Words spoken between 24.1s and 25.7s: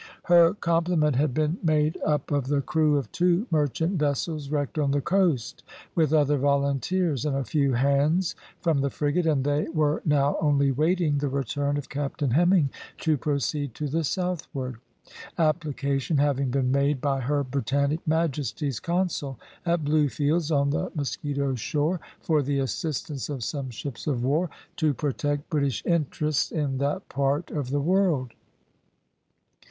war, to protect